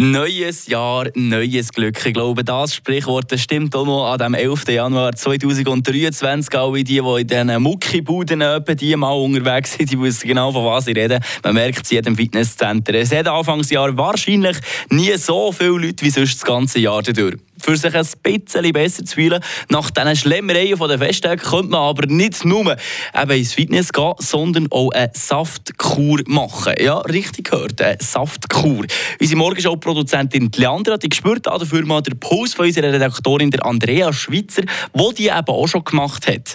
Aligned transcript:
Neues 0.00 0.68
Jahr, 0.68 1.06
neues 1.16 1.72
Glück. 1.72 2.06
Ich 2.06 2.14
glaube, 2.14 2.44
das 2.44 2.72
Sprichwort 2.72 3.32
das 3.32 3.40
stimmt 3.40 3.74
auch 3.74 3.84
noch 3.84 4.12
an 4.12 4.18
dem 4.18 4.34
11. 4.34 4.68
Januar 4.68 5.12
2023. 5.12 6.56
Alle 6.56 6.84
die, 6.84 6.84
die 6.84 7.20
in 7.20 7.26
diesen 7.26 7.60
Muckibuden 7.60 8.44
die 8.76 8.94
mal 8.94 9.10
unterwegs 9.10 9.72
sind, 9.72 9.90
die 9.90 10.00
wissen 10.00 10.28
genau, 10.28 10.52
von 10.52 10.64
was 10.66 10.86
ich 10.86 10.96
rede. 10.96 11.18
Man 11.42 11.54
merkt 11.54 11.84
es 11.84 11.90
jedem 11.90 12.14
Fitnesscenter. 12.14 12.94
Es 12.94 13.12
hat 13.12 13.26
Anfangsjahr 13.26 13.96
wahrscheinlich 13.96 14.58
nie 14.88 15.16
so 15.16 15.50
viele 15.50 15.70
Leute 15.70 16.04
wie 16.04 16.10
sonst 16.10 16.34
das 16.36 16.44
ganze 16.44 16.78
Jahr 16.78 17.02
dadurch 17.02 17.34
für 17.60 17.76
sich 17.76 17.94
ein 17.94 18.06
bisschen 18.22 18.72
besser 18.72 19.04
zu 19.04 19.14
fühlen. 19.14 19.42
Nach 19.68 19.90
diesen 19.90 20.16
Schlemmereien 20.16 20.76
von 20.76 20.88
den 20.88 20.98
Festtagen 20.98 21.42
könnte 21.42 21.70
man 21.70 21.80
aber 21.80 22.06
nicht 22.06 22.44
nur 22.44 22.76
eben 23.14 23.30
ins 23.30 23.54
Fitness 23.54 23.92
gehen, 23.92 24.14
sondern 24.18 24.68
auch 24.70 24.90
eine 24.90 25.10
Saftkur 25.14 26.20
machen. 26.26 26.74
Ja, 26.80 26.98
richtig 26.98 27.50
gehört, 27.50 27.80
eine 27.80 27.98
Saftkur. 28.00 28.84
Unsere 29.20 29.38
Morgenshow-Produzentin 29.38 30.50
Leandra 30.56 30.96
die 30.96 31.08
spürt 31.14 31.46
dafür 31.46 31.84
mal 31.84 32.02
den 32.02 32.18
Puls 32.18 32.54
von 32.54 32.66
unserer 32.66 32.92
Redaktorin 32.92 33.50
der 33.50 33.64
Andrea 33.64 34.12
Schwitzer, 34.12 34.62
die 34.62 35.14
die 35.14 35.28
eben 35.28 35.48
auch 35.48 35.66
schon 35.66 35.84
gemacht 35.84 36.26
hat. 36.26 36.54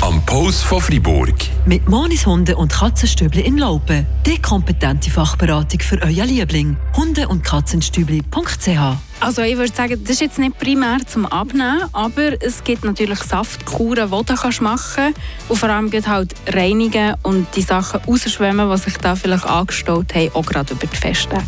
Am 0.00 0.24
Puls 0.26 0.62
von 0.62 0.80
Fribourg. 0.80 1.34
Mit 1.66 1.88
Monis 1.88 2.26
Hunde 2.26 2.56
und 2.56 2.72
Katzenstübli 2.72 3.42
in 3.42 3.58
Laupen. 3.58 4.06
Die 4.26 4.40
kompetente 4.40 5.10
Fachberatung 5.10 5.80
für 5.80 6.00
euer 6.02 6.26
Liebling. 6.26 6.76
Hunde- 6.96 7.28
und 7.28 7.44
Katzenstübli.ch 7.44 9.09
also 9.20 9.42
ich 9.42 9.56
würde 9.56 9.72
sagen, 9.74 10.02
das 10.02 10.12
ist 10.12 10.20
jetzt 10.20 10.38
nicht 10.38 10.58
primär 10.58 10.98
zum 11.06 11.26
Abnehmen, 11.26 11.82
aber 11.92 12.42
es 12.42 12.64
gibt 12.64 12.84
natürlich 12.84 13.18
Saftkuren, 13.18 14.10
die 14.10 14.24
du 14.24 14.62
machen 14.62 14.86
kannst. 14.96 15.20
Und 15.48 15.56
vor 15.56 15.68
allem 15.68 15.90
geht 15.90 16.08
halt 16.08 16.34
reinigen 16.48 17.14
und 17.22 17.46
die 17.54 17.62
Sachen 17.62 18.00
rausschwemmen, 18.00 18.70
die 18.70 18.78
sich 18.78 18.96
da 18.96 19.14
vielleicht 19.14 19.44
angestaut 19.44 20.14
haben, 20.14 20.30
auch 20.34 20.46
gerade 20.46 20.72
über 20.72 20.86
die 20.86 20.96
Festtage. 20.96 21.44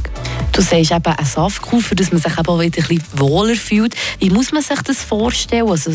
Du 0.52 0.60
sagst 0.60 0.92
eben 0.92 1.06
eine 1.06 1.26
Saftkur, 1.26 1.80
für 1.80 1.94
dass 1.94 2.12
man 2.12 2.20
sich 2.20 2.32
eben 2.32 2.60
wieder 2.60 2.82
ein 2.82 2.88
bisschen 2.88 3.02
wohler 3.14 3.54
fühlt. 3.54 3.96
Wie 4.18 4.30
muss 4.30 4.52
man 4.52 4.62
sich 4.62 4.80
das 4.82 5.02
vorstellen? 5.02 5.68
Also, 5.68 5.92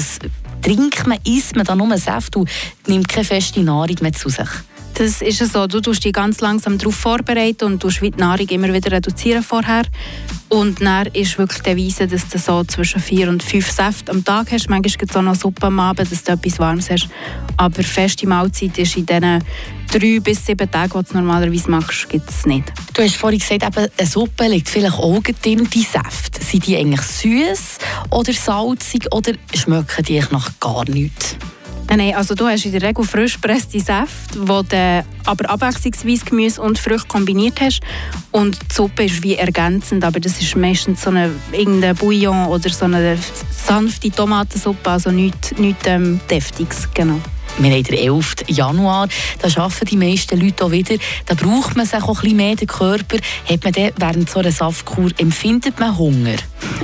trinkt 0.63 1.05
man, 1.05 1.19
isst 1.25 1.55
man 1.55 1.65
da 1.65 1.75
nur 1.75 1.95
Saft 1.97 2.35
und 2.35 2.49
nimmt 2.87 3.07
keine 3.07 3.25
feste 3.25 3.61
Nahrung 3.61 3.95
mehr 4.01 4.13
zu 4.13 4.29
sich? 4.29 4.49
Das 4.97 5.21
ist 5.21 5.53
so. 5.53 5.67
Du 5.67 5.79
tust 5.79 6.03
dich 6.03 6.11
ganz 6.11 6.41
langsam 6.41 6.79
darauf 6.79 6.95
vorbereiten 6.95 7.65
und 7.65 7.79
tust 7.79 8.01
die 8.01 8.09
Nahrung 8.17 8.47
immer 8.47 8.73
wieder 8.73 8.91
reduzieren 8.91 9.43
vorher. 9.43 9.83
Und 10.49 10.81
dann 10.81 11.05
ist 11.13 11.37
wirklich 11.37 11.61
die 11.61 11.77
Weise, 11.77 12.07
dass 12.07 12.27
du 12.29 12.39
so 12.39 12.63
zwischen 12.63 12.99
vier 12.99 13.29
und 13.29 13.43
fünf 13.43 13.69
Säfte 13.69 14.11
am 14.11 14.25
Tag 14.25 14.51
hast. 14.51 14.71
Manchmal 14.71 14.97
gibt 14.97 15.11
es 15.11 15.15
auch 15.15 15.21
noch 15.21 15.35
Suppe 15.35 15.67
am 15.67 15.79
Abend, 15.79 16.11
dass 16.11 16.23
du 16.23 16.31
etwas 16.31 16.57
Warmes 16.57 16.89
hast. 16.89 17.09
Aber 17.57 17.83
feste 17.83 18.25
Mahlzeit 18.25 18.75
ist 18.79 18.97
in 18.97 19.05
diesen 19.05 19.43
drei 19.91 20.19
bis 20.19 20.43
sieben 20.43 20.71
Tagen, 20.71 20.99
die 20.99 21.11
du 21.11 21.17
normalerweise 21.17 21.69
machst, 21.69 22.09
gibt 22.09 22.29
es 22.31 22.47
nicht. 22.47 22.73
Du 22.95 23.03
hast 23.03 23.17
vorhin 23.17 23.39
gesagt, 23.39 23.63
eben, 23.63 23.91
eine 23.99 24.07
Suppe 24.07 24.47
liegt 24.47 24.67
vielleicht 24.67 24.97
auch 24.97 25.21
in 25.43 25.69
die 25.69 25.83
Säfte. 25.83 26.43
Sind 26.43 26.65
die 26.65 26.75
eigentlich 26.75 27.01
süß 27.01 27.77
oder 28.09 28.33
salzig 28.33 29.13
oder 29.13 29.33
schmecken 29.53 30.05
die 30.05 30.23
nach 30.31 30.59
gar 30.59 30.89
nichts? 30.89 31.35
Nein, 31.89 32.13
also 32.15 32.35
du 32.35 32.45
hast 32.45 32.65
in 32.65 32.73
der 32.73 32.81
Regel 32.81 33.05
frisch 33.05 33.35
gepresste 33.35 33.79
Säfte, 33.79 34.47
wo 34.47 34.61
du 34.61 35.05
aber 35.25 35.49
abwechslungsweise 35.49 36.25
Gemüse 36.25 36.61
und 36.61 36.77
Früchte 36.77 37.07
kombiniert 37.07 37.61
hast. 37.61 37.79
Und 38.31 38.59
die 38.61 38.75
Suppe 38.75 39.05
ist 39.05 39.23
wie 39.23 39.35
ergänzend, 39.35 40.03
aber 40.03 40.19
das 40.19 40.39
ist 40.41 40.55
meistens 40.55 41.01
so 41.01 41.09
eine, 41.09 41.31
irgendein 41.51 41.95
Bouillon 41.95 42.47
oder 42.47 42.69
so 42.69 42.85
eine 42.85 43.17
sanfte 43.49 44.11
Tomatensuppe, 44.11 44.89
also 44.89 45.11
nichts, 45.11 45.57
nichts 45.57 45.87
ähm, 45.87 46.19
Deftiges, 46.29 46.89
genau. 46.93 47.19
Wir 47.57 47.71
haben 47.71 47.83
den 47.83 47.97
11. 47.97 48.35
Januar, 48.47 49.07
da 49.39 49.47
arbeiten 49.61 49.85
die 49.85 49.97
meisten 49.97 50.39
Leute 50.39 50.65
auch 50.65 50.71
wieder. 50.71 50.95
Da 51.25 51.33
braucht 51.33 51.75
man 51.75 51.87
sich 51.87 51.99
auch 52.01 52.09
ein 52.09 52.21
bisschen 52.21 52.37
mehr, 52.37 52.55
den 52.55 52.67
Körper. 52.67 53.17
Hat 53.49 53.63
man 53.63 53.73
dann 53.73 53.91
während 53.97 54.29
so 54.29 54.39
einer 54.39 54.51
Saftkur, 54.51 55.09
empfindet 55.17 55.79
man 55.79 55.97
Hunger? 55.97 56.35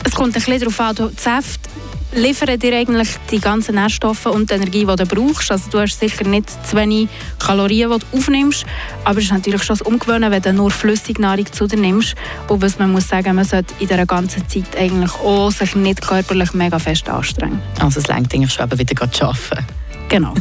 Es 0.04 0.14
kommt 0.14 0.30
ein 0.30 0.42
bisschen 0.42 0.60
darauf 0.60 0.80
an, 0.80 0.96
die 0.96 1.22
Säfte 1.22 1.70
liefern 2.16 2.60
dir 2.60 2.76
eigentlich 2.76 3.10
die 3.32 3.40
ganzen 3.40 3.76
Nährstoffe 3.76 4.26
und 4.26 4.50
die 4.50 4.56
Energie, 4.56 4.86
die 4.86 4.96
du 4.96 5.06
brauchst. 5.06 5.52
Also 5.52 5.70
du 5.70 5.80
hast 5.80 6.00
sicher 6.00 6.26
nicht 6.26 6.50
zu 6.68 6.76
wenig 6.76 7.10
Kalorien, 7.40 7.92
die 7.92 8.00
du 8.00 8.18
aufnimmst, 8.18 8.66
aber 9.04 9.20
es 9.20 9.26
ist 9.26 9.32
natürlich 9.32 9.64
schon 9.64 9.78
das 9.78 9.88
Umgewöhnen, 9.88 10.32
wenn 10.32 10.42
du 10.42 10.54
nur 10.54 10.72
Flüssignahrung 10.72 11.52
zu 11.52 11.68
dir 11.68 11.78
nimmst. 11.78 12.16
Und 12.48 12.62
was 12.62 12.80
man 12.80 12.92
muss 12.92 13.08
sagen, 13.08 13.36
man 13.36 13.46
sollte 13.46 13.74
in 13.80 13.88
dieser 13.88 14.06
ganzen 14.06 14.48
Zeit 14.48 14.78
eigentlich 14.78 15.14
auch 15.16 15.52
sich 15.52 15.76
nicht 15.76 16.02
körperlich 16.02 16.54
mega 16.54 16.80
fest 16.80 17.10
anstrengen. 17.10 17.62
Also 17.80 18.00
es 18.00 18.08
längt 18.08 18.34
eigentlich 18.34 18.54
schon 18.54 18.72
wieder 18.72 19.12
zu 19.12 19.26
arbeiten. 19.26 19.83
Genau. 20.14 20.36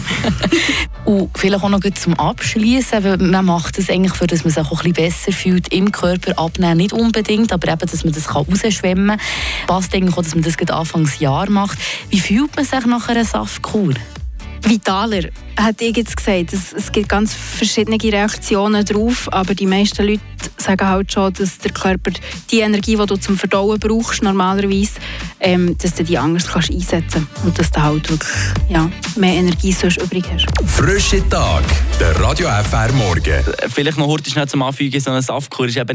und 1.06 1.30
vielleicht 1.34 1.64
auch 1.64 1.68
noch 1.70 1.80
zum 1.94 2.12
Abschließen, 2.12 3.30
man 3.30 3.46
macht 3.46 3.78
es 3.78 3.88
eigentlich, 3.88 4.12
für 4.12 4.26
dass 4.26 4.44
man 4.44 4.52
sich 4.52 4.62
auch 4.62 4.84
ein 4.84 4.92
bisschen 4.92 5.10
besser 5.10 5.32
fühlt 5.32 5.72
im 5.72 5.90
Körper 5.90 6.38
abnehmen, 6.38 6.76
nicht 6.76 6.92
unbedingt, 6.92 7.54
aber 7.54 7.68
eben, 7.68 7.78
dass 7.78 8.04
man 8.04 8.12
das 8.12 8.34
rausschwemmen 8.34 9.16
kann. 9.16 9.66
Passt 9.66 9.94
eigentlich 9.94 10.14
auch, 10.14 10.22
dass 10.22 10.34
man 10.34 10.44
das 10.44 10.58
Anfangsjahr 10.70 11.48
macht. 11.48 11.78
Wie 12.10 12.20
fühlt 12.20 12.54
man 12.54 12.66
sich 12.66 12.84
nach 12.84 13.08
einer 13.08 13.24
Saftkur? 13.24 13.94
Vitaler, 14.62 15.28
hat 15.56 15.80
ich 15.80 15.96
jetzt 15.96 16.16
gesagt. 16.16 16.52
Es, 16.52 16.72
es 16.72 16.90
gibt 16.92 17.08
ganz 17.08 17.34
verschiedene 17.34 17.98
Reaktionen 18.02 18.84
darauf, 18.84 19.32
aber 19.32 19.54
die 19.54 19.66
meisten 19.66 20.06
Leute 20.06 20.22
sagen 20.56 20.88
halt 20.88 21.12
schon, 21.12 21.32
dass 21.34 21.58
der 21.58 21.72
Körper 21.72 22.12
die 22.50 22.60
Energie, 22.60 22.96
die 22.96 23.06
du 23.06 23.16
zum 23.16 23.36
Verdauen 23.36 23.78
brauchst, 23.78 24.22
normalerweise, 24.22 24.92
ähm, 25.40 25.76
dass 25.78 25.94
du 25.94 26.04
die 26.04 26.16
anders 26.16 26.46
kannst 26.46 26.70
einsetzen 26.70 27.26
kannst 27.32 27.44
und 27.44 27.58
dass 27.58 27.70
du 27.70 27.82
halt 27.82 28.08
wirklich 28.08 28.30
ja, 28.68 28.90
mehr 29.16 29.34
Energie 29.34 29.72
sonst 29.72 30.00
übrig 30.00 30.24
hast. 30.32 30.46
Frische 30.66 31.28
Tag, 31.28 31.64
der 32.00 32.18
Radio 32.20 32.48
FR 32.48 32.92
Morgen. 32.92 33.44
Vielleicht 33.68 33.98
noch 33.98 34.06
heute 34.06 34.30
schnell 34.30 34.48
zum 34.48 34.62
Anfügen, 34.62 35.00
so 35.00 35.10
eine 35.10 35.22
Saftkur 35.22 35.66
ist 35.66 35.76
eben 35.76 35.90